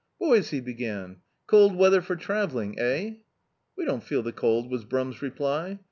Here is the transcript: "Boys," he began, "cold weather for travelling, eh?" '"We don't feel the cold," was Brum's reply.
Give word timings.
"Boys," 0.17 0.49
he 0.49 0.59
began, 0.59 1.17
"cold 1.45 1.75
weather 1.75 2.01
for 2.01 2.15
travelling, 2.15 2.79
eh?" 2.79 3.17
'"We 3.75 3.85
don't 3.85 4.03
feel 4.03 4.23
the 4.23 4.31
cold," 4.31 4.71
was 4.71 4.83
Brum's 4.83 5.21
reply. 5.21 5.77